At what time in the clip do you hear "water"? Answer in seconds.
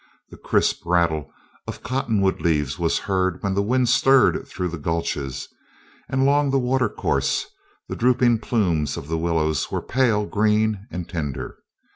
6.57-6.89